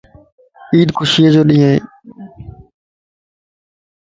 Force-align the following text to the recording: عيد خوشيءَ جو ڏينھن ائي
عيد 0.73 0.89
خوشيءَ 0.97 1.29
جو 1.33 1.41
ڏينھن 1.49 1.67
ائي 1.69 1.79